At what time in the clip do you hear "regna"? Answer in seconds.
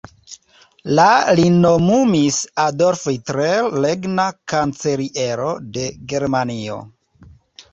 3.85-4.25